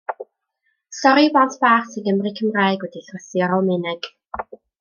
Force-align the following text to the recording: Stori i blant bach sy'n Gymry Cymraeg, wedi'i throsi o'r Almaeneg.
Stori 0.99 1.25
i 1.27 1.29
blant 1.35 1.59
bach 1.65 1.91
sy'n 1.91 2.07
Gymry 2.07 2.33
Cymraeg, 2.39 2.87
wedi'i 2.89 3.07
throsi 3.11 3.47
o'r 3.49 3.55
Almaeneg. 3.59 4.13